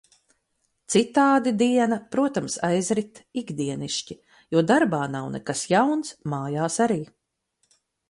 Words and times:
Citādi 0.93 1.53
diena, 1.59 1.99
protams, 2.15 2.57
aizrit 2.69 3.23
ikdienišķi, 3.43 4.19
jo 4.57 4.67
darbā 4.75 5.05
nav 5.19 5.31
nekas 5.39 5.65
jauns, 5.77 6.19
mājās 6.37 6.85
arī. 6.89 7.03